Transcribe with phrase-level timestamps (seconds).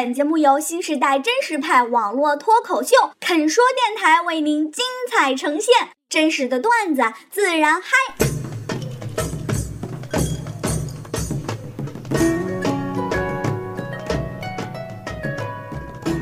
[0.00, 5.74] 本节目由新时代真实派网络脱口秀肯说电台为您精彩呈现，
[6.08, 7.90] 真实的段子自然嗨。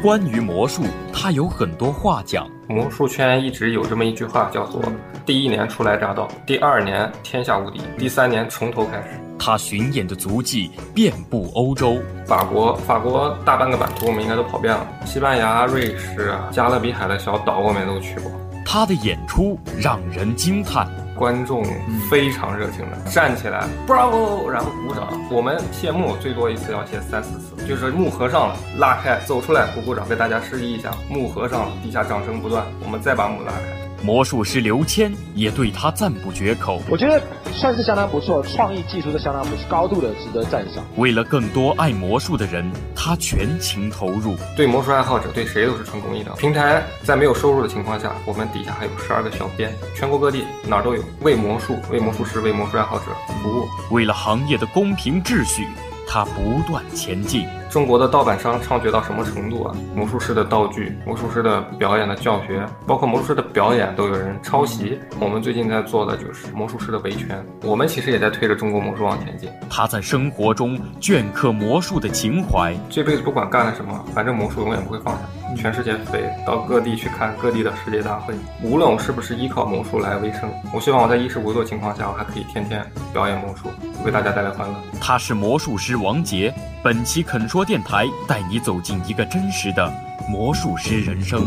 [0.02, 0.82] 关于魔术，
[1.12, 2.48] 他有很多话讲。
[2.66, 4.82] 魔术圈一直有这么一句话，叫做
[5.26, 9.20] “第一年初来乍到，第二年天下无敌，第三年从头开始”。
[9.38, 14.86] 他巡演的足迹遍布欧洲，法国，法国大半个版图我们应该都跑遍了。
[15.04, 18.30] 西班牙、瑞士啊、加勒比海的小岛我们也都去过。
[18.64, 21.64] 他的演出让人惊叹，观众
[22.10, 25.08] 非常热情的站起来，Bravo，然后鼓掌。
[25.30, 33.85] 我们谢幕最多一次要谢三四次，就是幕合上了，拉开走出来鼓鼓掌，给大家示意一下，幕合上了，地下掌声不断，我们再把幕拉开。
[34.02, 36.80] 魔术师刘谦也对他赞不绝口。
[36.88, 37.20] 我觉得
[37.52, 40.84] 算是相当不错，创意技术都相当不错，高度的值得赞赏。
[40.96, 44.36] 为了更多爱魔术的人，他全情投入。
[44.56, 46.30] 对魔术爱好者，对谁都是纯公益的。
[46.36, 53.04] 平台在没有收入的情况下，我们底下还有十二个小编，全国各地哪儿都有，为魔术、为魔术师、为魔术爱好者
[53.42, 53.66] 服务。
[53.90, 55.66] 为了行业的公平秩序。
[56.08, 57.48] 他不断前进。
[57.70, 59.76] 中国的盗版商猖獗到什么程度啊？
[59.94, 64.98] 魔术师的道具、魔术师的表演的教学，包括魔术师的表演，都有人抄袭。
[65.20, 67.44] 我们最近在做的就是魔术师的维权。
[67.62, 69.50] 我们其实也在推着中国魔术往前进。
[69.68, 72.74] 他在生活中镌刻魔术的情怀。
[72.88, 75.20] 这辈子不管干了什么，反正魔术永远不会放下。
[75.56, 83.70] 全世界飞到各地去看各地的世界大会，无论我是不是依靠魔术来维生，我希望我在衣食无忧的情况下，我还可以天天表演魔术，
[84.04, 84.74] 为大家带来欢乐。
[85.00, 86.52] 他是魔术师王杰，
[86.86, 89.92] 本期肯说电台带你走进一个真实的
[90.28, 91.44] 魔术师人生。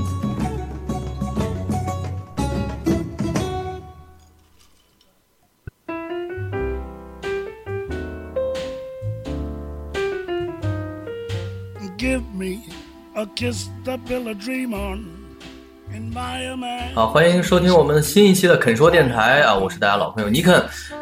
[11.98, 12.60] Give me
[13.16, 15.06] a kiss to build a dream on.
[16.94, 19.56] 好，欢迎收听我们新一期的肯说电台啊！
[19.56, 20.62] 我是大家老朋友尼肯。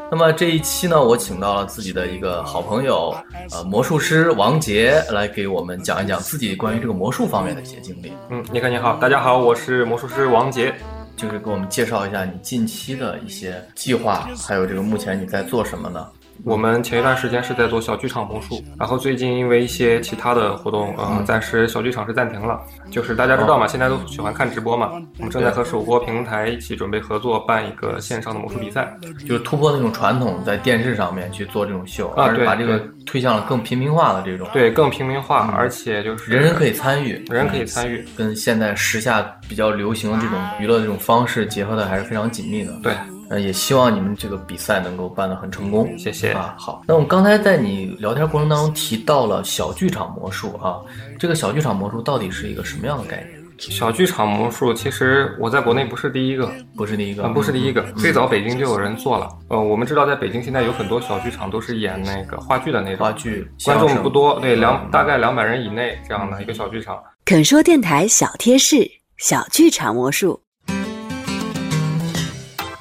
[0.09, 3.13] 那么这一期呢，我请到了自己的一个好朋友，
[3.51, 8.13] 呃，魔术师王杰来给我们讲一讲自己关于这个魔术方面的一些经历。
[8.29, 10.73] 嗯，尼克你好，大家好，我是魔术师王杰，
[11.18, 16.07] 就是给我们介绍一下你近期的一些计划，还有这个目前你在做什么呢？
[16.44, 22.59] 我们前一段时间是在做小剧场魔术，然后最近因为一些其他的活动，呃，暂时小剧场是暂停了。
[22.90, 28.96] 就是大家知道嘛，现在都喜欢看直播嘛，我们正在和首播平台一起准备合作办一个线上的魔术比赛，
[29.28, 42.94] 就是突破那种传统，在电视上面去做这种秀，啊，对，把这个推向了更平民化的这种，对，更平民化，而且就是人人可以参与，人人可以参与，跟现在时下比较流行的这种娱乐这种方式结合的还是非常紧密的，对。
[43.29, 46.55] 呃，也希望你们这个比赛能够办得很成功，谢谢啊。
[46.57, 50.77] 好，那我们刚才在你聊天过程当中提到了小剧场魔术啊，
[51.19, 53.38] 这个小剧场魔术到底是一个什么样的概念？
[53.59, 59.27] 小剧场魔术其实我在国内不是第一个，不是第一个，不是第一个，最早北京就有人做了。
[59.49, 66.97] 呃，我们知道在北京现在有很多小剧场都是演那个话剧的那种，话剧观众不多，对，两大概两百人以内这样的一个小剧场。
[67.25, 70.39] 肯说电台小贴士：小剧场魔术。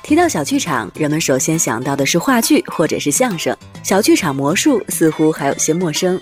[0.06, 3.54] 提到小剧场，人们首先想到的是话剧或者是相声。
[3.82, 6.20] 小剧场魔术似乎还有些陌生。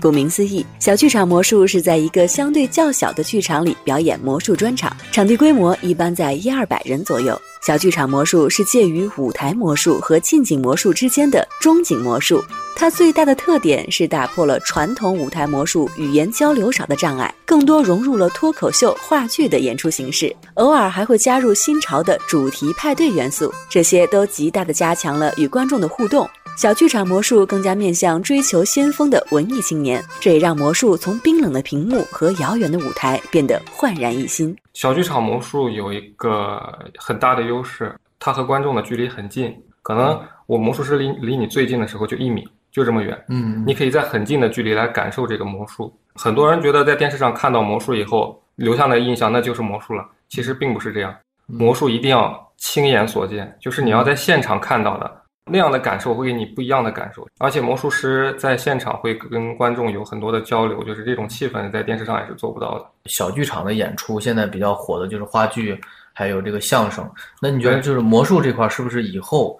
[0.00, 7.38] 顾名思义，小剧场魔术是在一个相对较小的剧场里表演魔术专场，场地规模一般在一二百人左右。
[7.66, 12.40] 小剧场魔术是介于舞台魔术和近景魔术之间的中景魔术，
[12.76, 26.24] 它最大的特点是打破了传统舞台魔术语言交流少的障碍，更多融入了脱口秀、话剧的演出形式，偶尔还会加入新潮的主题派对元素，这些都极大的加强了与观众的互动。
[26.56, 34.56] 小剧场魔术更加面向追求先锋的文艺青年，这也让魔术从冰冷的屏幕和遥远的舞台变得焕然一新。
[34.72, 36.58] 小剧场魔术有一个
[36.96, 39.54] 很大的优势，它和观众的距离很近。
[39.82, 42.42] 可能我魔术师离离你最近的时候就一米，
[42.72, 43.22] 就这么远。
[43.28, 45.94] 嗯，你可以在很近的距离来感受这个魔术。
[46.14, 51.14] 很多人觉得在电视上看到魔术以后留下的印象那就是魔术了，其实并不是这样。
[51.44, 55.22] 魔术一定要亲眼所见，就是你要在现场看到的。
[55.48, 62.84] 那样的感受会给你不一样的感受，而且魔术师在现场会跟观众有很多的交流，就是这种气氛在电视上也是做不到的。
[63.04, 65.80] 小剧场的演出现在比较火的就是话剧，
[66.12, 67.08] 还有这个相声。
[67.40, 69.56] 那你觉得就是魔术这块是不是以后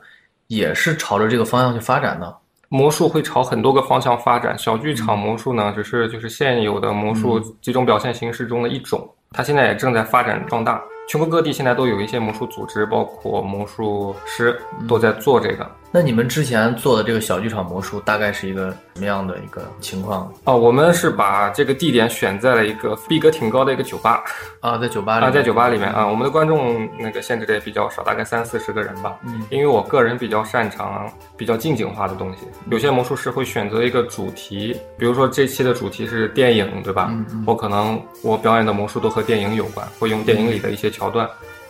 [0.48, 2.34] 也是朝着这个方向去发展呢？
[2.68, 10.82] 魔术会朝很多个方向发展，小剧场魔术呢只是就是现有的魔术几种表现形式中的一种，它现在也正在发展壮大。
[11.08, 15.70] 全国各地现在都有一些魔术组织，包括魔术师都在做这个。
[15.96, 20.30] 那你们之前做的这个小剧场魔术大概是一个什么样的一个情况？
[20.44, 24.22] 哦，我们是把这个地点选在了一个逼格挺高的一个酒吧
[24.60, 29.16] 啊，在酒吧里啊，在酒吧里面啊，我们的观众那个限制的也比较少，大概三四十个人吧。
[29.24, 32.40] 嗯，因为我个人比较擅长比较近景化的东西，
[32.70, 37.06] 有些魔术师会选择一个主题，比如说这期的主题是电影，对吧？
[37.08, 41.26] 嗯，我可能我表演的魔术都和电影有关，会用电影里的一些桥段，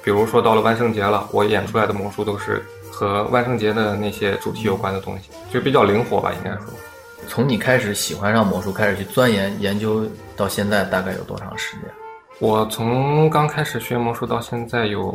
[0.07, 2.65] 比如说到了万圣节了，我演出来的魔术都是。
[2.93, 6.61] 和万圣节的那些主题有关的东西，就比较灵活吧，应该说。
[7.29, 11.83] 从你开始喜欢上魔术，开始去钻研研究，到现在大概有多长时间？
[12.39, 15.15] 我从刚开始学魔术到现在有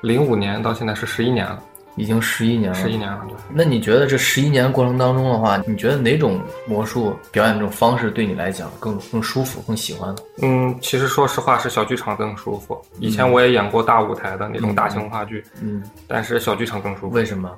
[0.00, 1.62] 零五年，到现在是十一年了。
[1.96, 3.20] 已经十一年了，十一年了。
[3.28, 10.22] 对，那你觉得这十一年过程当中的话，你觉得哪种魔术表演这种方式对你来讲更更舒服、更喜欢呢？
[10.42, 12.80] 嗯，其实说实话是小剧场更舒服。
[12.98, 17.10] 以前我也演过大舞台的那种大型话剧，嗯，但是小剧场更舒服。
[17.10, 17.50] 为什么？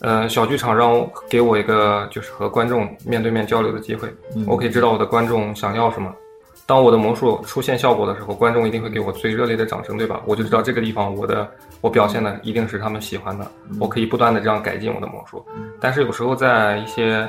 [0.00, 4.08] 呃，小剧场让我给我一个就是和观众面对面交流的机会，
[4.46, 6.10] 我可以知道我的观众想要什么。
[6.70, 10.22] 当我的魔术出现效果的时候，观众一定会给我最热烈的掌声，对吧？
[10.24, 11.50] 我就知道这个地方我的
[11.80, 13.50] 我表现的一定是他们喜欢的，
[13.80, 15.44] 我可以不断的这样改进我的魔术。
[15.80, 17.28] 但是有时候在一些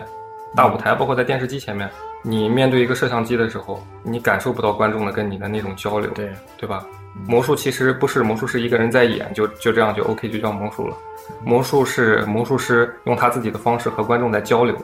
[0.55, 1.89] 大舞台，包括在电视机前面，
[2.21, 6.85] 你面对一个摄像机的时候，你感受不到观众的跟你的那种交流，对对吧？
[7.27, 10.95] 魔术其实不是魔术师一个人在演，就就这样就 OK 就叫魔术了。
[11.43, 14.77] 魔术是魔术师用他自己的方式和观众在交流。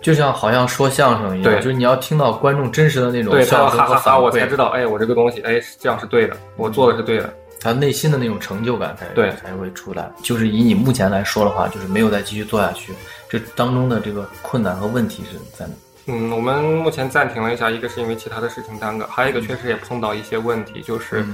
[0.00, 9.30] 就像好像说相声一样，就是你要听到观众真实的那种笑声和反我才知道，哎，我这个东西，哎，这样是对的，我做的是对的，他内心的那种成就感才对。
[9.32, 10.10] 才会出来。
[10.22, 12.94] 就是以你目前来说的话，就是没有再继续做下去，
[13.28, 15.72] 这当中的这个困难和问题是在哪？
[16.06, 21.24] 嗯，我们目前暂停了一下，一个是因为其他的事情耽搁，还有一个确实也碰到一些问题，就是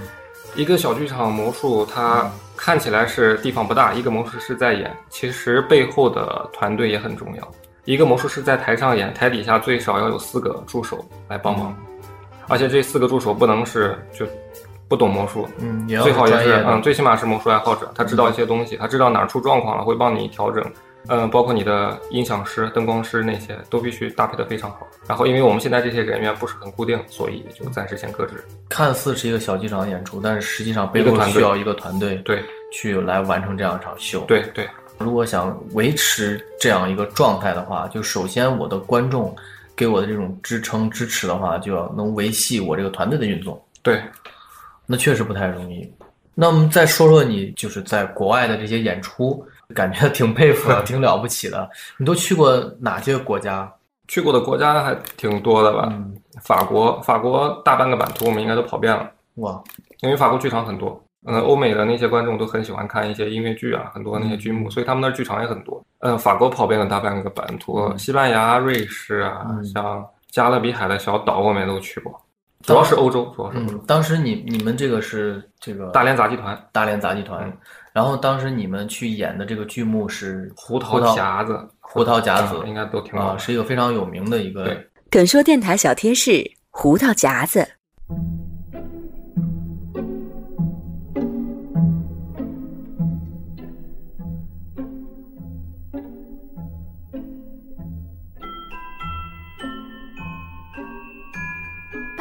[0.56, 7.52] 一个小剧场魔术，它看起来是地方不大，一个魔术师在演，其实背后的团队也很重要。
[7.86, 11.74] 一个魔术师在台上演，台底下最少要有四个助手来帮忙，
[12.48, 14.26] 而且这四个助手不能是就
[14.88, 20.64] 不懂魔术，嗯，最好也是嗯，最起码是魔术爱好者，他知道一些东西，他知道哪儿出状况了，会帮你调整，
[21.06, 24.86] 嗯，包括你的音响师、灯光师那些都必须搭配的非常好。
[25.06, 28.44] 然后，因为我们现在这些人员不是很固定，所以就暂时先搁置。
[28.68, 32.42] 看似是一个小剧场演出，但是实际上背后需要一个团队对
[32.72, 34.22] 去来完成这样一场秀。
[34.26, 34.68] 对对。
[34.98, 39.34] 如果想维持这样一个状态的话，就首先我的观众
[39.76, 43.62] 给我的这种支撑支持的话，就要能维系我这个团队的运作。
[43.82, 44.02] 对，
[44.86, 45.90] 那确实不太容易。
[46.34, 51.68] 那我们再说说你就是在国外的这些演出，感觉挺佩服的， 挺了不起的。
[51.98, 53.72] 你都去过哪些国家？
[54.08, 55.92] 去过的国家还挺多的吧？
[56.42, 59.10] 法国，法国大半个版图我们应该都跑遍了。
[59.36, 59.62] 哇，
[60.00, 61.02] 因为法国剧场很多。
[61.26, 65.84] 嗯，欧美的那些观众都很喜欢看一些音乐剧啊，很多那些剧目，所以他们那儿剧场也很多。
[65.98, 72.20] 嗯，法国跑遍了大半个版图，西班牙、瑞士啊，像加勒比海的小岛我们也都去过，
[72.62, 73.78] 主要是欧洲，主要是欧洲。
[73.86, 77.52] 当时你你们这个是这个大连杂技团，大连杂技团。
[77.92, 84.76] 然后当时你们去演的这个剧目是《胡桃夹子》，胡桃夹子应该都听过，是一个非常有名的一个。
[85.10, 87.66] 肯说电台小贴士：胡桃夹子。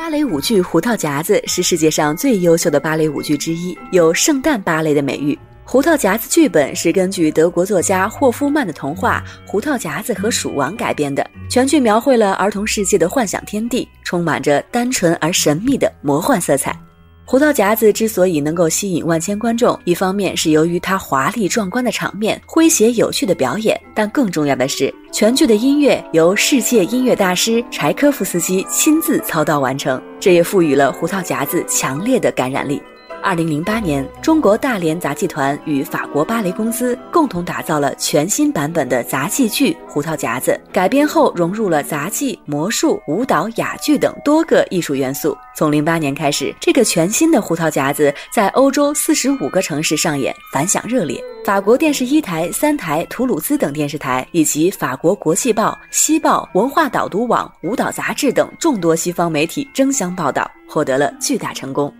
[0.06, 5.34] 芭蕾舞剧《胡桃夹子》是世界上最优秀的芭蕾舞剧之一，有“圣诞芭蕾”的美誉。
[5.63, 16.79] 《胡桃夹子》剧本是根据德国作家霍夫曼的童话《胡桃夹子和鼠王》改编的，全剧描绘了儿童世界的幻想天地，充满着单纯而神秘的魔幻色彩。
[17.27, 32.79] 胡桃夹子之所以能够吸引万千观众，一方面是由于它华丽壮观的场面、诙谐有趣的表演，但更重要的是，全剧的音乐由世界音乐大师柴科夫斯基亲自操刀完成，这也赋予了胡桃夹子强烈的感染力。
[33.25, 45.36] 二零零八年，中国大连杂技团与法国芭蕾公司共同打造了全新版本的杂技剧《胡桃夹子》，改编后融入了杂技、魔术、舞蹈、哑剧等多个艺术元素。
[45.55, 51.20] 从零八年开始，这个全新的《胡桃夹子》在欧洲四十五个城市上演，反响热烈。
[51.44, 61.91] 法国电视一台、三台、图鲁兹等电视台，以及法国国际报、西报、文化导读网、舞蹈杂志等众多西方媒体争相报道，获得了巨大成功。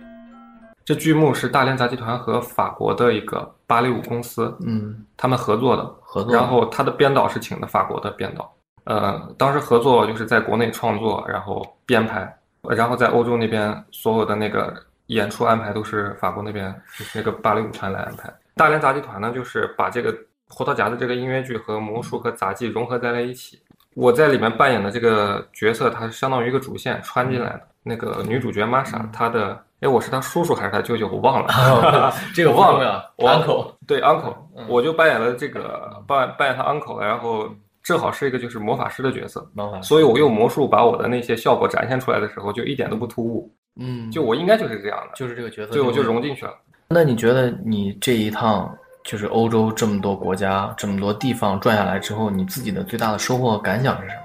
[0.86, 6.32] 这剧目是大连杂技团和法国的一个芭蕾舞公司，嗯，他们合作的，合作。
[6.32, 14.72] 然后他的编导是请的法国的编导，呃，当时合作就是在国内创作，然后编排，然后在欧洲那边所有的那个
[15.06, 16.72] 演出安排都是法国那边
[17.12, 18.32] 那个芭蕾舞团来安排。
[18.54, 20.16] 大连杂技团呢，就是把这个
[20.48, 23.60] 胡桃夹子这个音乐剧和魔术和杂技融合在了一起。
[23.94, 27.62] 我在里面扮演的这个角色，它是相当于一个主线穿进来的。
[27.82, 31.06] 那个女主角玛莎，她的哎，我是他叔叔还是他舅舅？
[31.08, 33.12] 我忘了， 这个忘了。
[33.18, 34.34] uncle 对 uncle，
[34.68, 37.46] 我就扮演了这个扮扮演他 uncle，然后
[37.82, 39.46] 正好是一个就是魔法师的角色，
[39.82, 43.52] 所以我用魔术把我的那些效果展现出来的时候，就一点都不突兀。
[43.78, 46.52] 嗯，就我应该就是这样的，就是这个角色，对，我就融进去了。
[46.88, 54.22] 那你觉得你这一趟就是欧洲这么多国家、这么多地方转下来之后，你自己的最大的收获感想是什么？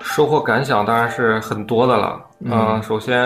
[0.00, 2.18] 收获感想当然是很多的了。
[2.40, 3.22] 嗯，首先，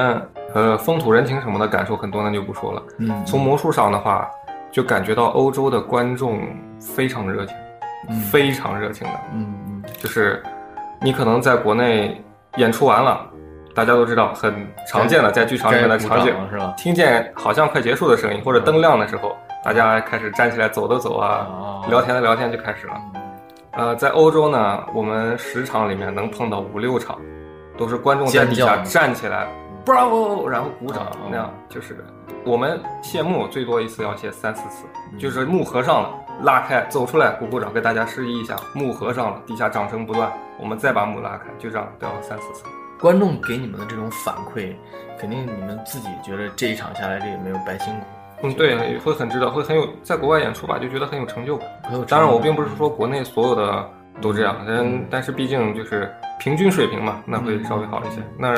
[0.55, 2.83] 呃，风土人情什么的感受很多，那就不说了。
[2.99, 4.29] 嗯，从魔术上的话，
[4.71, 6.40] 就感觉到欧洲的观众
[6.81, 7.57] 非常热情，
[8.31, 9.14] 非常热情的。
[9.35, 10.43] 嗯嗯，就是
[11.00, 12.23] 你可能在国内
[12.57, 13.26] 演出完了。
[13.73, 14.52] 大家都知道，很
[14.88, 16.75] 常见的在剧场里面的场景是吧？
[16.76, 21.47] 听见好像快结束的声音或者灯亮的时候，大家开始站起来走的走啊，
[21.88, 22.95] 聊天的聊天就开始了。
[23.73, 27.17] 呃，在欧洲呢，我们十场里面能碰到五六场，
[27.81, 29.49] 都是观众在底下站起来
[29.87, 31.51] ，bravo，然后鼓掌那样。
[31.71, 32.05] 就是
[32.45, 34.85] 我们谢幕最多一次要谢三四次，
[35.19, 36.11] 就是幕合上了，
[36.43, 42.65] 拉开走出来鼓鼓掌，给大家示意一下，幕合上了，底下掌声不断，我们再把幕拉开，就这样都要三四次。
[43.01, 44.75] 观众给你们的这种反馈，
[45.19, 48.07] 肯定你们自己觉得这一场下来，这也没有白辛苦。
[48.43, 51.67] 嗯，对，会很值得，会很有在国外演出吧，就觉得很有成就感。
[52.07, 58.23] 当然，我并不是说国内所有的都这样，但但是毕竟就是平均水平嘛，那会稍微好一些。
[58.39, 58.55] 那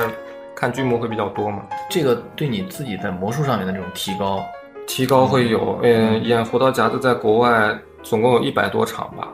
[0.54, 1.62] 看剧目会比较多嘛。
[1.90, 4.44] 这个对你自己在魔术上面的这种提高，
[4.86, 5.78] 提高会有。
[5.82, 9.28] 嗯，演胡桃夹子在国外总共有一百多场吧。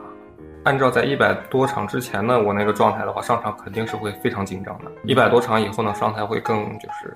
[0.63, 4.91] 按照在一百多场之前呢，我那个状态的话，上场肯定是会非常紧张的。
[5.05, 7.13] 一百多场以后呢，上台会更就是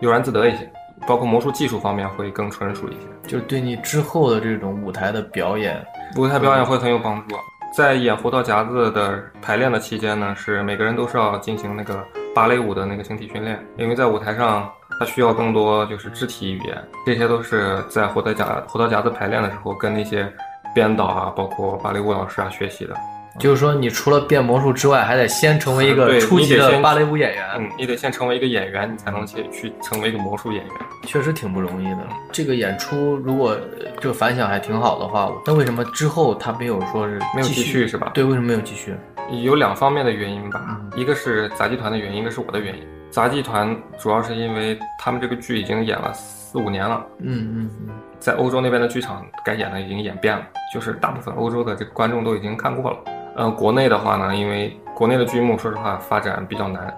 [0.00, 0.70] 悠然自得一些，
[1.06, 5.82] 包括魔术技术方面会更纯熟一些，就是对你之后的这种舞台的表演，
[6.16, 7.34] 舞台表演会很有帮助。
[7.72, 16.76] 在演胡桃夹子的排练的期间呢，是每个人都是要进行那个芭蕾舞的那个形体训练，因为在舞台上它需要更多就是肢体语言，
[17.06, 20.32] 这些都是在胡桃夹胡桃夹子排练的时候跟那些。
[20.74, 22.96] 编导啊，包括芭蕾舞老师啊，学习的，
[23.38, 27.44] 就是说，你除了变魔术之外，还得先成为一个初级的芭蕾舞演员。
[27.58, 30.74] 嗯，你得先成为一个演员，你才能去去成为一个魔术演员。
[31.06, 31.98] 确实挺不容易的。
[32.30, 33.56] 这个演出如果
[34.00, 38.10] 这个反响还挺好的话，那为什么之后他没有说是没有继续是吧？
[38.14, 38.94] 对，为什么没有继续？
[39.42, 42.82] 有两方面的原因吧，一个是杂技团的原因，一个是我的原因。
[43.10, 47.04] 杂技团主要是因为他们这个剧已经演了四五年了。
[47.18, 47.94] 嗯嗯嗯。
[48.18, 52.98] 在欧洲那边的剧场，该演的已经演遍了，就是大部分欧洲的这个观众都已经看过了。
[53.36, 56.94] 嗯，国内的话呢，因为国内的剧目，说实话发展比较难，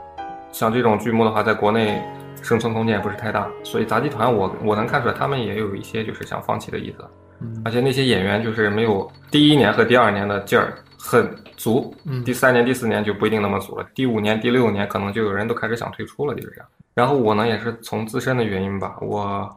[0.51, 2.03] 像这种剧目的话，在国内
[2.43, 7.05] 生存空间也不是太大，所以杂技团我我能看出来，他们也有一些就是想放弃的意思。
[7.65, 16.67] 而且那些演员就是没有第一年和第二年的劲儿很足，第三年、第四年就不一定那么足了，第五年、第六年可能就有人都开始想退出了，就是这样。
[16.95, 19.49] 然后我呢，也是从自身的原因吧，我。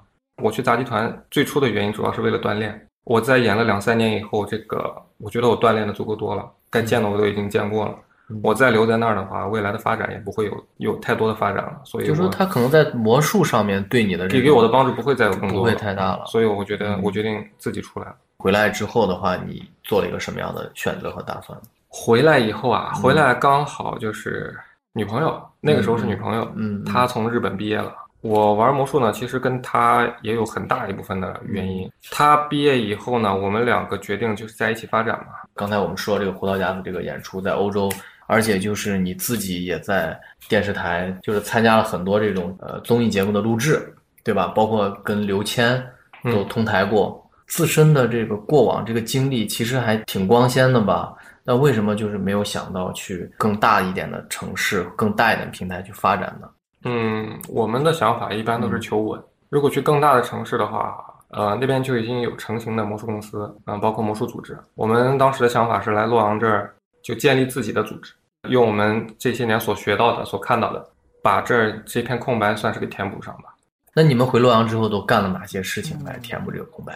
[0.44, 2.88] 我去杂技团最初的原因主要是为了锻炼。
[3.06, 7.96] 我在演了两三年以后，这个我觉得我锻炼的足够多了，该见的我都已经见过了。
[8.44, 11.80] 我再留在那儿的话，未来的发展也不会有有太多的发展了。
[11.86, 16.26] 所以就说他可能在魔术上面对你的给给我的帮助不会再有更多，不会太大了。
[16.26, 18.14] 所以我觉得我决定自己出来。
[18.38, 21.58] 回来之后的话，你做了一个什么样的选择和打算？
[21.88, 24.54] 回来以后啊，回来刚好就是
[24.92, 27.94] 女朋友，那个时候是女朋友，嗯，她从日本毕业了。
[28.22, 31.90] 我玩魔术呢，其实跟他也有很大一部分的原因。
[32.12, 35.34] 他毕业以后呢，我们两个决定就是在一起发展嘛。
[35.56, 37.90] 刚才我们说这个胡桃夹子这个演出在欧洲，
[38.26, 40.20] 而且就是你自己也在
[40.50, 44.48] 电视台，就是参加了很多这种呃综艺节目的录制，对吧？
[44.48, 45.82] 包括跟刘谦
[46.24, 51.14] 都同台过，自身的这个过往这个经历其实还挺光鲜的吧？
[51.44, 56.50] 那为什么就是没有想到去更大一点的城市、更大一点平台去发展呢？
[56.88, 59.22] 嗯，我们的想法一般都是求稳。
[59.50, 64.58] 如果去更大的城市的话，呃，那边就已经有成型的魔术公司，嗯，包括魔术组织。
[64.76, 68.14] 我们当时的想法是来洛阳这儿就建立自己的组织，
[68.50, 70.86] 用我们这些年所学到的、所看到的，
[71.22, 73.54] 把这儿这片空白算是给填补上吧。
[73.94, 76.94] 那你们回洛阳之后都干了哪些事情来填补这个空白？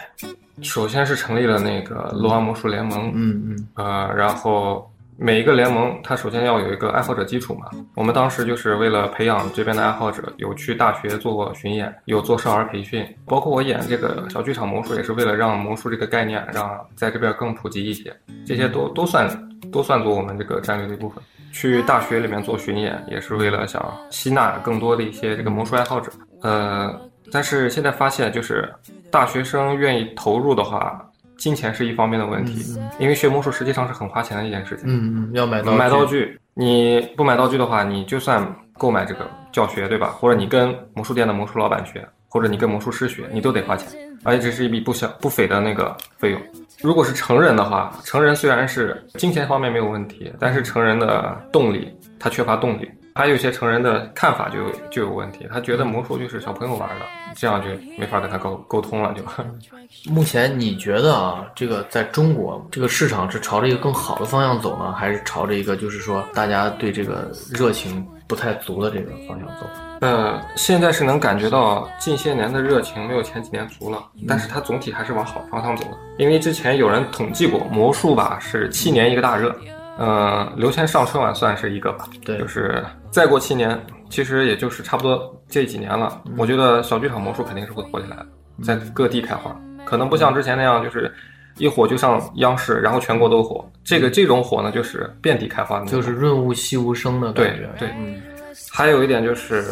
[0.62, 4.91] 首先是成立了那个洛阳魔术联盟，嗯嗯，呃，然后。
[5.24, 7.68] 每一个联盟，它首先要有一个爱好者基础嘛。
[7.96, 18.12] 我们当时就是为了培养这边的爱好者，有去大学做过巡演，有做少儿培训，包括我演这个小剧场魔术，也是为了让魔术这个概念让在这边更普及一些。
[18.48, 19.30] 这些都都算
[19.72, 21.24] 都算作我们这个战略的一部分。
[21.52, 26.12] 去大学里面做巡演，也是为了想吸纳更多的一些这个魔术爱好者。
[26.42, 27.00] 呃，
[27.32, 28.74] 但是现在发现，就是
[29.12, 31.08] 大学生愿意投入的话。
[31.42, 32.64] 金钱是一方面的问题，
[33.00, 34.86] 因为学魔术实际上是很花钱的一件事情。
[34.86, 40.10] 嗯嗯，要买买道具，你不买道具的话，你就算购买这个教学，对吧？
[40.20, 43.90] 或者你跟魔术店的魔术老板学，或者你跟魔术师学，你都得花钱，
[44.24, 46.40] 而且这是一笔不小不菲的那个费用。
[46.82, 52.90] 如果是成人的话，成人虽然是金钱方面没有问题，但是成人的动力他缺乏动力。
[53.14, 57.68] 还有一些成人的看法就就有问题，他觉得魔术就是小朋友玩的，这样就
[58.00, 59.14] 没法跟他沟沟通了。
[59.14, 59.22] 就
[60.10, 69.68] 目前你觉得啊，这个在中国这个市场是朝着一个更好的方向走呢，还是朝着一个就是说大家对这个热情不太足的这个方向走？
[70.00, 75.98] 呃，现在是能感觉到近些年的热情没有前几年足了，但是它总体还是往好方向走的。
[76.18, 79.54] 因为之前有人统计过，魔术吧是七年一个大热。
[80.00, 83.78] 嗯，刘谦上春晚算是一个吧，对，就是再过七年，
[84.10, 86.22] 其实也就是差不多这几年了。
[86.38, 88.26] 我觉得小剧场魔术肯定是会火起来的，
[88.64, 91.14] 在各地开花，可能不像之前那样，就是
[91.62, 93.64] 一火就上央视，然后全国都火。
[93.84, 97.70] 这个这种火呢，就是遍地开花的，就是润物细无声的感觉。
[97.78, 98.22] 对对，嗯。
[98.72, 99.64] 还有一点就是，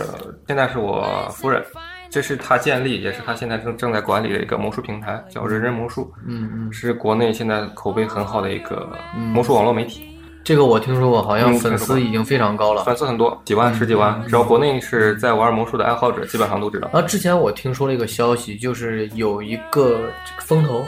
[0.48, 1.64] 现在是我夫人，
[2.10, 6.14] 这是她建立，也是她现在正正在管理的一个魔术平台，叫人人魔术。
[6.28, 10.06] 嗯嗯，是国内现在口碑很好的一个魔术网络媒体。
[10.42, 14.20] 这个我听说过，好像粉丝已经非常高了，粉丝很多，几万、十几万。
[14.28, 16.90] 只要国内是在玩魔术的爱好者，基本上都知道。
[16.94, 20.84] 啊，之前我听说了一个消息，就是有一个风投，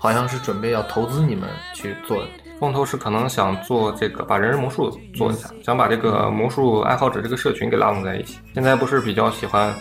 [0.00, 2.20] 好像是准备要投资你们去做。
[2.58, 8.38] 风投是可能想做这个，把人人魔术做一下，想把这个魔术爱好者这个社群给拉拢在一起。
[8.52, 9.72] 现在不是比较喜欢。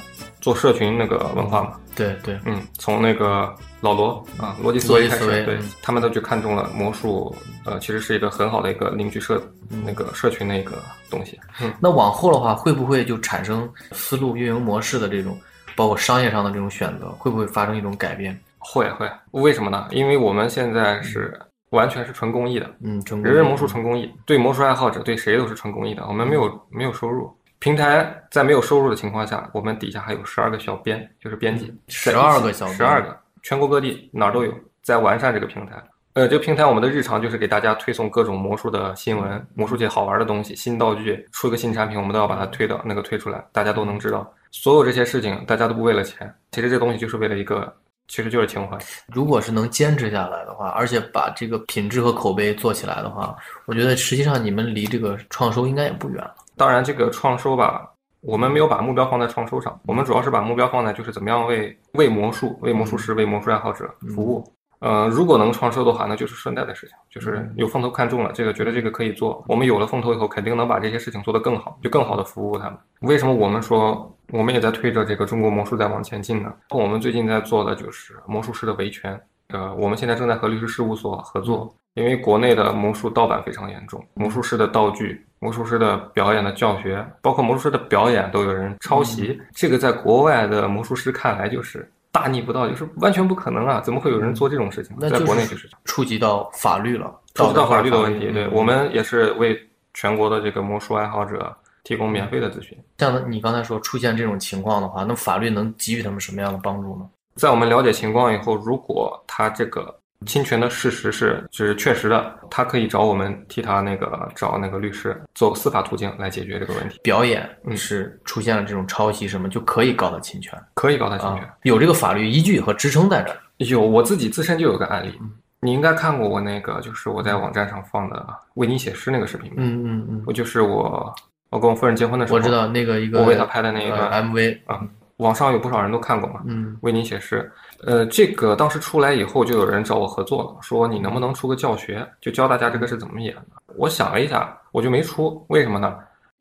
[0.41, 7.35] 做社群那个文化嘛，对对，嗯，从那个老罗啊，逻辑思维开始，对他们都去看中了魔术，
[7.65, 9.41] 呃，其实是一个很好的一个凝聚社
[9.83, 11.37] 那个社群的一个东西。
[11.61, 15.37] 嗯，那往后的话，会不会就产生思路运营模式的这种，
[15.75, 18.39] 包括商业上的这种选择，会不会发生一种改变？
[18.71, 19.87] 会会，为什么呢？
[19.89, 21.39] 因为我们现在是
[21.71, 27.35] 完全是纯公益的，嗯，人人魔术纯公益，对魔术爱好者，对谁都是纯公益的，我们没有没有收入。
[27.57, 34.53] 平台在没有收入的情况下，我们底下还有十二个小编，就是编辑，十二个小十二个，全国各地哪儿都有，
[34.83, 35.73] 在完善这个平台。
[36.13, 44.31] 呃，这个平台我们的日常就是给大家推送各种魔术的新闻，魔术界好玩的东西，新道具，出个新产品，我们都要把它推到那个推出来，大家都能知道。
[44.51, 47.71] 所有这些事情，大家都不为了钱，其实这东西就是为了一个，
[48.09, 48.77] 其实就是情怀。
[49.07, 53.33] 如果是能坚持下来的话，而且把这个品质和口碑做起来的话，
[53.65, 56.35] 我觉得实际上你们离这个创收应该也不远了。
[56.57, 64.45] 当然，这个创收吧，我们没有把目标放在创收上，我们主要是把目标放在就是怎么样为为魔术、为魔术师、为魔术爱好者服务。
[64.79, 69.43] 呃，如果能创收的话，那就是顺带的事情，就是有风投看中了这个，觉得这个可以做。
[69.47, 72.77] 我们有了风投以后，肯定能把这些事情做得更好，就更好的服务他们。
[73.01, 76.53] 为什么我们说我们也在推着这个中国魔术在往前进呢？
[76.69, 79.19] 我们最近在做的就是魔术师的维权。
[79.49, 81.73] 呃，我们现在正在和律师事务所合作。
[81.95, 93.79] 因为国内的魔术盗版非常严重，魔术师的道具、魔术师的表演的教学，包括魔术师的表演都有人抄袭，这个在国外的魔术师看来就是大逆不道，就是完全不可能啊！
[93.81, 94.97] 怎么会有人做这种事情？
[94.99, 98.31] 在国内就是触及到法律了，触及到法律的问题。
[98.31, 99.57] 对我们也是为
[99.93, 102.77] 全国的这个魔术爱好者提供免费的咨询。
[102.97, 107.07] 像你刚才说出现这种情况的话，那法律能给予他们什么样的帮助呢？
[107.35, 109.98] 在我们了解情况以后，如果他这个。
[110.25, 116.99] 侵权的事实是就是确实的，他可以找我们替他那个找那个律师，走司法途径来解决这个问题。
[117.01, 123.37] 表演是出现了这种抄袭什么，就可以告他侵权，可以告他侵权，有这个法律依据和支撑在这儿。
[123.57, 125.17] 有，我自己自身就有个案例，
[125.61, 129.53] 你应该看过我那个，就是我在网站上放的为你写诗那个视频。
[129.55, 131.15] 嗯嗯嗯，我就是我，
[131.49, 134.81] 我跟我夫人结婚的时候，我知道那个一个，我为他拍的那一段 MV 啊。
[135.19, 137.49] 网上有不少人都看过嘛，嗯，为您写诗，
[137.83, 143.61] 呃，这个当时出来以后，就有人找我合作了，说你能不能出个教学，就教大家这个是怎么演的。
[143.75, 145.97] 我想了一下，我就没出，为什么呢？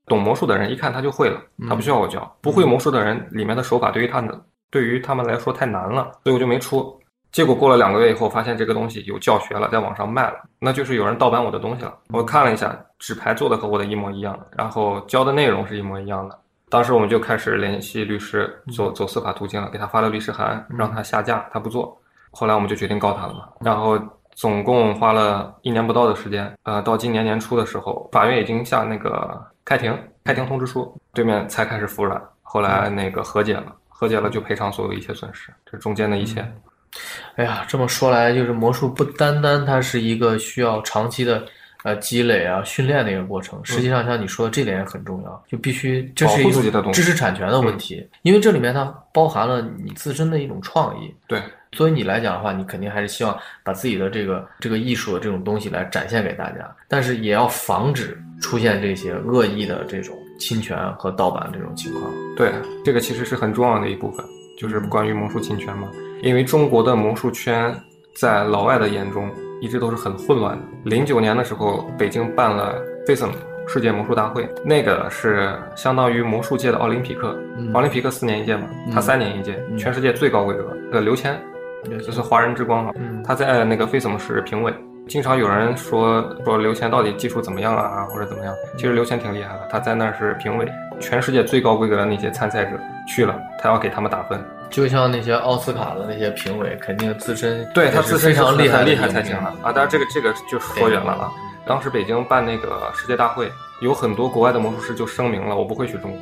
[0.06, 6.98] 懂魔术的人一看他就会了，他不需要我教；不会魔术的人，里面的手法对于他们对于他们来说太难了，所以我就没出。
[7.30, 11.94] 结果过了两个月以后，发现这个东西有教学了，在网上卖了，那就是有人盗版我的东西了。
[12.08, 16.38] 我看了一下，纸牌做的和我的一模一样，然后教的内容是一模一样的。
[16.70, 21.98] 当时我们就开始联系律师，走走司法途径了，给他发了律师函，让他下架，他不做。
[22.30, 23.48] 后来我们就决定告他了嘛。
[23.60, 23.98] 然后
[24.34, 32.22] 总共花了一年不到的时间，呃，到今年年初的时候，法院已经下那个开庭，开庭通知书，对面才开始服软。
[32.42, 36.46] 后来那个和解了，和解了就赔偿所有一切损失，这中间的一切。
[37.36, 41.42] 哎呀，这么说来，就是魔术不单单它是一个需要长期的。
[41.84, 43.60] 呃，积累啊，训练的一个过程。
[43.64, 51.14] 实际上，像你说的这点也很重要，就必须这是一个知识产权的问题，因为这里面它包含了你自身的一种创意。
[51.28, 51.40] 对，
[51.72, 62.12] 作为你来讲的话，你肯定还是希望把自己的这个这个艺术的这种东西来展现给大家，但是也要防止出现这些恶意的这种侵权和盗版这种情况。
[62.36, 62.52] 对，
[62.84, 64.24] 这个其实是很重要的一部分，
[64.58, 65.88] 就是关于魔术侵权嘛。
[66.22, 67.72] 因为中国的魔术圈
[68.16, 70.64] 在老外的眼中一直都是很混乱的。
[70.84, 72.74] 零九年的时候，北京办了
[73.06, 73.30] FISM
[73.66, 77.36] 世界魔术大会，那个是相当于魔术界的奥林匹克。
[77.74, 80.76] 奥林匹克四年一届嘛，他三年一届，全世界最高规格。
[80.92, 81.38] 呃，刘谦。
[82.04, 82.92] 就是华人之光哈，
[83.24, 84.74] 他在那个 FISM 是评委，
[85.06, 88.52] 经常有人说说刘谦到底技术怎么样啊，或者怎么样？
[88.76, 90.68] 其实刘谦挺厉害的，他在那儿是评委，
[90.98, 92.72] 全世界最高规格的那些参赛者
[93.06, 99.72] 去了，他要给他们打分，就像那些奥斯卡的那些评委，肯定自身对他自身非常厉害厉害才行了啊！
[99.72, 101.32] 当然这个这个就说远了啊。
[101.66, 103.50] 当时北京办那个世界大会，
[103.80, 106.20] 有很多国外的魔术师就声明了，我不会去中国，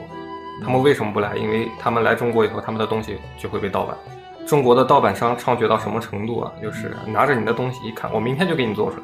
[0.65, 1.37] 他们为什么不来？
[1.37, 3.97] 因为他们来中国以后，他们的东西就会被盗版。
[4.47, 6.53] 中国的盗版商猖獗到什么程度啊？
[6.63, 9.03] 就是拿着你的东西一看，我明天就给你做出来，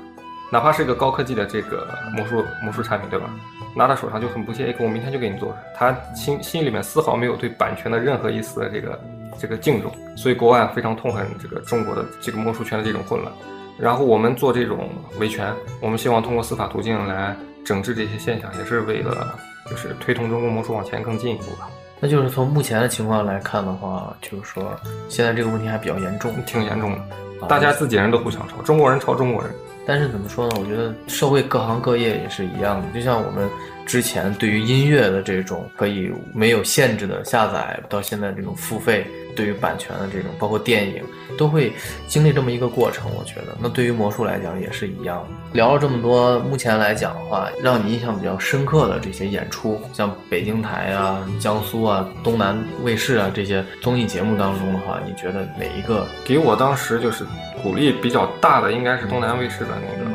[0.51, 3.29] 哪怕是一个高科技的这个魔术魔术产品，对吧？
[3.75, 5.63] 拿到手上就很不屑一顾，我明天就给你做出来。
[5.75, 9.01] 他心心里面丝毫没有对版权的任何一丝的这个
[9.39, 13.33] 这个敬重，所以国外非常痛恨这个中国的这个魔术圈的这种混乱。
[13.79, 19.35] 然后我们做这种维权，我们希望通过司法途径来整治这些现象，也是为了
[19.69, 21.69] 就是推动中国魔术往前更进一步吧。
[21.99, 27.47] 那就是从目前的情况来看的话，就是说现在这个问题还比较严重，挺严重的。
[27.49, 29.53] 大家自己人都互相抄，中国人抄中国人。
[29.85, 30.57] 但是怎么说呢？
[30.61, 33.49] 我觉得社会各行各业也是一样的，就像我们。
[33.85, 41.03] 之前对于音乐的这种可以没有限制的下载，到现在这种付费，对于版权的这种，包括电影，
[41.37, 41.73] 都会
[42.07, 43.11] 经历这么一个过程。
[43.17, 45.27] 我觉得，那对于魔术来讲也是一样。
[45.53, 57.25] 聊了这么多，目前来讲的话，让你印象比较深刻的这些演出，像北京台啊、江苏啊、东南卫视啊这些综艺节目当中的话，你觉得哪一个给我当时就是
[57.63, 60.11] 鼓励比较大的，应该是东南卫视的那个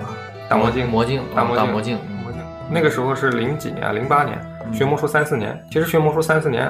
[0.50, 1.72] 大魔镜，魔镜，大魔镜。
[1.72, 2.00] 魔镜
[2.70, 4.38] 那个时候是零几年，零八年
[4.74, 6.70] 学魔术三四年，其实学魔术三四年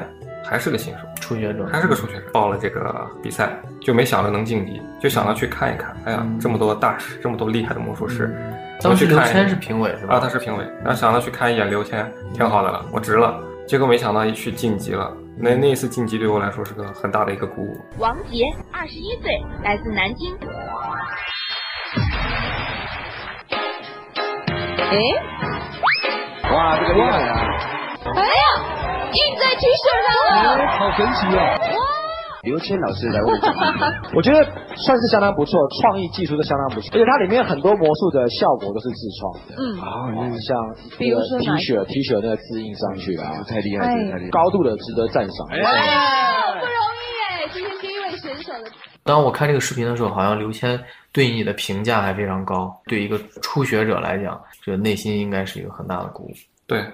[0.49, 2.23] 还是个新手，初学者，还是个初学者。
[2.31, 3.49] 报了这个比赛，
[3.81, 5.95] 就没想着能晋级，就想着去看一看。
[6.05, 8.33] 哎呀，这么多大师，这么多厉害的魔术师，
[8.81, 10.15] 当时刘谦是评委是吧？
[10.15, 13.39] 啊，他是评委，然后想着去看一眼刘谦，挺好的了，我值了。
[13.67, 17.77] 结果没想到一去晋级了，那那一次晋级对我来说是个很大的一个鼓舞。
[17.97, 19.31] 王杰，二十一岁，
[19.62, 20.33] 来自南京。
[24.89, 24.97] 哎。
[26.49, 27.41] 哇，这个厉害啊！
[28.15, 28.31] 哎呀，
[29.13, 30.10] 印在 T 恤上
[30.58, 31.39] 了，好神奇哦！
[31.39, 31.80] 哇，
[32.43, 33.39] 刘谦老师来问，
[34.15, 34.43] 我觉得
[34.76, 39.56] 算是相当不错，创意技术都相当不错，而且它里面很多魔术的效果都是自创的。
[39.58, 40.12] 嗯，啊，
[40.48, 45.48] 像比如说 T 恤，T 恤那个字印上去啊，太厉害了，太厉害，高度的值得赞赏。
[45.52, 45.58] 哎，
[46.60, 48.70] 不容易哎，今天第一位选手的。
[49.04, 54.39] 当我看这个视频的时候，好像刘谦对你的评价还非常高，对一个初学者来讲。
[54.62, 56.32] 这内心应该是一个很大的鼓舞，
[56.67, 56.86] 对，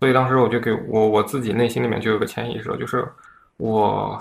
[0.00, 3.06] 所以当时我就给我我自己内心里面就有个潜意识，就是
[3.58, 4.18] 我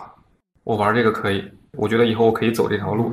[0.65, 1.43] 我玩这个可以，
[1.77, 3.11] 我觉得以后我可以走这条路，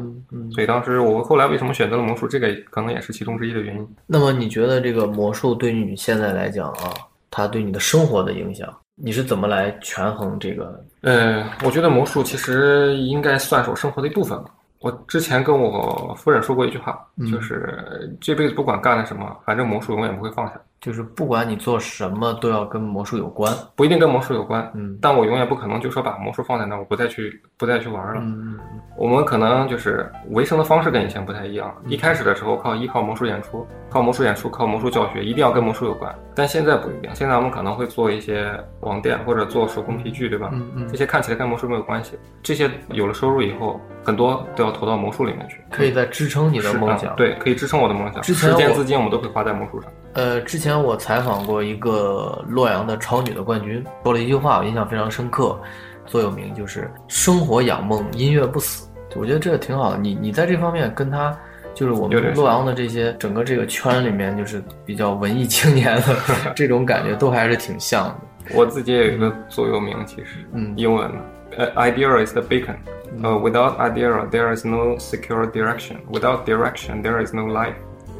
[0.52, 3.88] 所以当时我后来为什么选择了魔术，这个可能也是其中之一的原因。
[4.06, 6.92] 那么你觉得这个魔术对于你现在来讲啊，
[7.30, 10.84] 它对你的生活的影响，你是怎么来权衡这个？
[11.02, 14.50] 呃，我觉得魔术其实应该算是我生活的一部分了。
[14.80, 16.98] 我之前跟我夫人说过一句话，
[17.30, 20.60] 就是这辈子不管干了什么，反正魔术永远不会放下。
[20.80, 28.20] 就是不管你做什么，都要跟魔术有关，不一定跟魔术有关，嗯，但我永远不可能就说把魔术放在那儿，我不再去不再去玩了。
[28.22, 28.58] 嗯
[28.98, 31.74] 我们可能就是维生的方式跟以前不太一样。
[31.86, 36.14] 一开始的时候靠依靠魔术演出，靠魔术演出，靠魔术教学，一定要跟魔术有关。
[36.34, 40.48] 但现在不一样，现在我们可能会做一些网店或者做手工皮具，对吧？
[40.54, 40.88] 嗯嗯。
[40.88, 47.14] 这些看起来跟魔术没有关系，这些有了收入以后，很多都要投到魔术里面去，可以在支撑你的梦想。
[47.16, 48.22] 对，可以支撑我的梦想。
[48.22, 49.90] 时间资金我们都会花在魔术上。
[50.16, 55.60] 呃，之前我采访过一个洛阳的超女的冠军，说了一句话，我印象非常深刻，
[56.06, 58.88] 座右铭就是“生活养梦，音乐不死”。
[59.14, 59.98] 我觉得这个挺好的。
[59.98, 61.36] 你你在这方面跟他，
[61.74, 66.16] 就是我们洛阳的这些整个这个圈里面，就是比较文艺青年的
[66.56, 68.16] 这种感觉，都还是挺像的。
[68.56, 71.18] 我自己也有一个座右铭，其实，嗯，英文的，
[71.58, 72.76] 呃，idea is the beacon，
[73.22, 77.74] 呃，without idea there is no secure direction，without direction there is no life。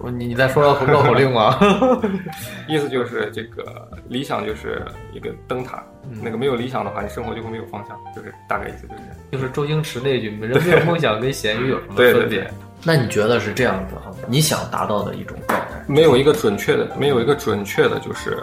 [0.05, 1.59] 你你在说绕口令吗？
[2.69, 5.83] 意思就是这个理想就是一个灯塔，
[6.23, 9.17] 那个没有理想的话，你生活就会没有方向，就是大概意思就是这样。
[9.33, 12.49] 就是周星驰那句“人没有梦想跟咸鱼有什么分别？”
[12.85, 14.13] 那你觉得是这样子哈？
[14.29, 15.67] 你想达到的一种状态？
[15.89, 18.41] 没有一个准确的，没有一个准确的，就是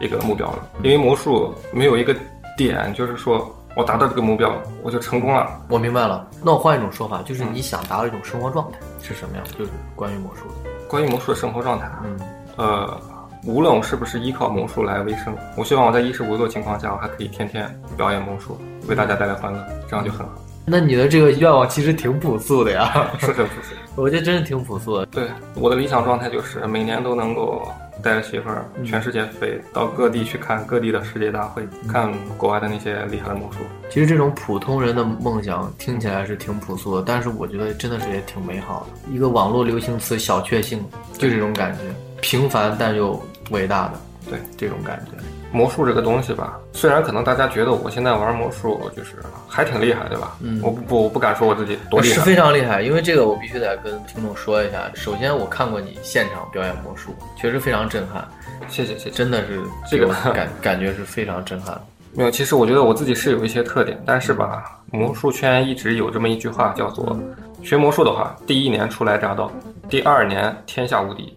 [0.00, 0.68] 一个目标了。
[0.84, 2.14] 因为魔术没有一个
[2.56, 5.64] 点，就是说我达到这个目标，我就成功了。
[5.68, 6.28] 我明白了。
[6.44, 9.44] 那我换一种说法，就是你想达到一种生活状态是什么样？
[9.58, 10.61] 就是关于魔术的。
[10.92, 12.20] 关于魔术的生活状态，嗯，
[12.58, 13.00] 呃，
[13.46, 20.34] 无论我是不是依靠魔术来维生，我希望我在衣食无忧的情况下，我还可以天天表演魔术，为大家带来欢乐，这样就很好。
[20.66, 23.74] 那你的这个愿望其实挺朴素的呀，是很朴素。
[23.96, 25.06] 我觉得真的挺朴素的。
[25.06, 27.66] 对，我的理想状态就是每年都能够
[28.02, 33.58] 带着媳妇儿全世界飞，到各地去看各地的世界大会，看国外的那些厉害的魔术。
[33.90, 39.12] 其实这种普通人的梦想听起来是挺朴素的，但是我觉得真的是也挺美好的。
[39.12, 40.84] 一个网络流行词“小确幸”，
[41.14, 41.80] 就这种感觉，
[42.20, 45.12] 平凡但又伟大的，对这种感觉。
[45.52, 50.36] 魔术这个东西吧，虽然可能大家觉得我现在玩魔术就是还挺厉害，对吧？
[50.40, 52.80] 嗯，我不不我不敢说我自己多厉害，是非常厉害。
[52.80, 54.90] 因为这个我必须得跟听众说一下。
[54.94, 58.26] 首先我看过你现场表演魔术，确实非常震撼。
[58.68, 59.60] 谢谢谢谢，真的是
[59.90, 61.78] 这个感 感觉是非常震撼。
[62.14, 67.18] 没有，其实我觉得我自己是有一些特点，但是吧，魔术圈一直有这么一句话叫做：
[67.62, 69.50] 学魔术的话，第一年初来乍到，
[69.88, 71.36] 第二年天下无敌。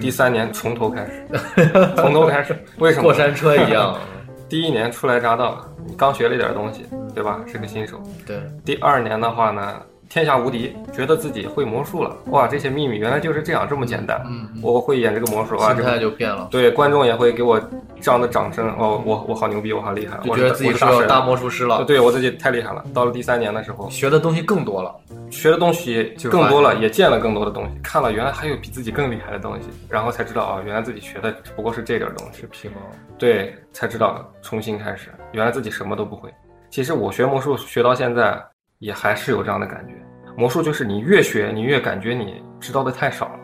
[0.00, 1.26] 第三年从头开始，
[1.96, 3.96] 从头开始，为什么过山车一样？
[4.48, 7.40] 第一年初来乍到，你刚学了一点东西，对吧？
[7.46, 8.00] 是个新手。
[8.26, 8.40] 对。
[8.64, 9.82] 第二年的话呢？
[10.08, 12.46] 天下无敌，觉得自己会魔术了，哇！
[12.46, 14.22] 这些秘密原来就是这样，这么简单。
[14.26, 16.48] 嗯，我会演这个魔术啊，心态就变了。
[16.50, 17.60] 对，观众也会给我
[18.00, 18.68] 这样的掌声。
[18.78, 21.84] 哦，我我好牛逼，我好厉害，我觉得自己是大魔术师了。
[21.84, 22.84] 对我自己太厉害了。
[22.94, 24.94] 到了第三年的时候，学的东西更多了，
[25.30, 32.74] 学的东西更多了，也见了更多的东西，看了原来还有比自己更厉害的东西，然后才知道啊，原来自己学的只不过是这点东西，皮毛。
[33.18, 36.32] 对，才知道重新开始，原来自己什么都不会。
[36.70, 38.38] 其实我学魔术学到现在，
[38.78, 39.94] 也还是有这样的感觉。
[40.36, 43.40] 魔术就是你越学，你越感觉你知道的太少了，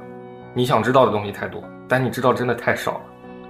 [0.54, 3.00] 你想知道的东西太多，但你知道真的太少了。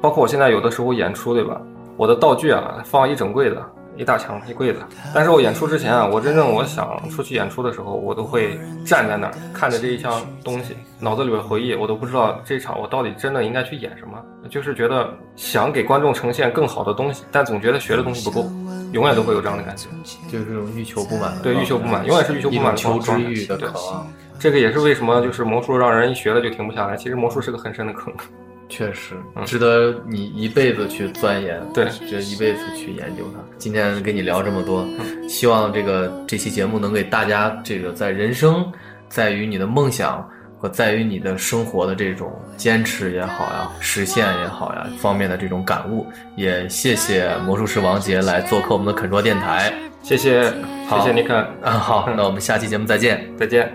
[0.00, 1.60] 包括我现在有的时候演出，对吧？
[1.96, 3.62] 我的道具啊，放一整柜子。
[3.96, 4.80] 一大墙一柜子，
[5.14, 18.50] 但是我演出之前啊，我真正我想出去演出的时候，我都会站在那儿看着这一箱东西，脑子里边回忆，我都不知道这场我到底真的应该去演什么，就是觉得想给观众呈现更好的东西，但总觉得学的东西不够，
[18.92, 19.88] 永远都会有这样的感觉，
[20.30, 21.36] 就是这种欲求不满。
[21.42, 22.74] 对，欲求不满，永远是欲求不满。
[22.74, 24.06] 求知欲的渴望，
[24.38, 26.96] 这个也是为什么就是魔术让人一学了就停不下来。
[26.96, 28.12] 其实魔术是个很深的坑。
[28.72, 33.38] 确实值得你一辈子去钻研，对，就一辈子去研究它。
[33.58, 34.88] 今天跟你聊这么多，
[35.28, 38.72] 希望这个这期节目能给大家这个在人生，
[39.10, 40.26] 在于你的梦想
[40.58, 46.06] 和在于你的生活的这种坚持也好呀，实现也好呀方面的这种感悟。
[46.34, 49.70] 也谢谢魔术师王杰来做客我们的肯说电台，
[50.02, 50.42] 谢谢，
[50.88, 53.70] 谢谢你肯啊，好，那我们下期节目再见，再见。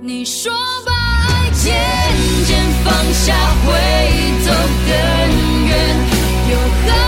[0.00, 0.52] 你说
[0.86, 1.74] 把爱渐
[2.46, 3.32] 渐放下
[3.64, 4.00] 会。
[4.44, 6.99] 走更远，